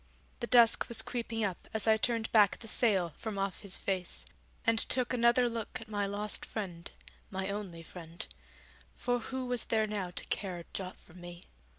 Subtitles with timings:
[0.39, 4.25] The dusk was creeping up as I turned back the sail from off his face
[4.65, 6.89] and took another look at my lost friend,
[7.29, 8.25] my only friend;
[8.95, 11.43] for who was there now to care a jot for me?